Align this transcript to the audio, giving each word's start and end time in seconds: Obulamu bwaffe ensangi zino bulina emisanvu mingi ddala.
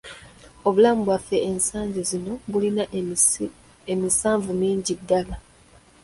Obulamu 0.67 1.01
bwaffe 1.07 1.37
ensangi 1.49 2.01
zino 2.09 2.33
bulina 2.51 2.83
emisanvu 3.93 4.49
mingi 4.61 4.93
ddala. 5.01 5.37